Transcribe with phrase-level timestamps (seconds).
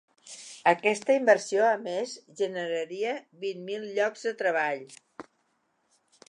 [0.69, 3.13] Aquesta inversió, a més, generaria
[3.45, 4.83] vint mil llocs de treball.